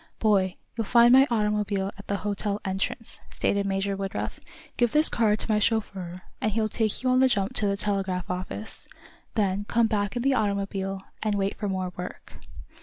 "Boy, 0.17 0.55
you'll 0.75 0.85
find 0.87 1.13
my 1.13 1.27
automobile 1.29 1.91
at 1.95 2.07
the 2.07 2.17
hotel 2.25 2.59
entrance," 2.65 3.19
stated 3.29 3.67
Major 3.67 3.95
Woodruff. 3.95 4.39
"Give 4.75 4.91
this 4.91 5.09
card 5.09 5.37
to 5.37 5.51
my 5.51 5.59
chauffeur, 5.59 6.15
and 6.41 6.51
he'll 6.51 6.67
take 6.67 7.03
you 7.03 7.09
on 7.11 7.19
the 7.19 7.27
jump 7.27 7.53
to 7.57 7.67
the 7.67 7.77
telegraph 7.77 8.27
office. 8.27 8.87
Then 9.35 9.65
come 9.65 9.85
back 9.85 10.15
in 10.15 10.23
the 10.23 10.33
automobile, 10.33 11.03
and 11.21 11.35
wait 11.35 11.55
for 11.55 11.69
more 11.69 11.93
work." 11.97 12.33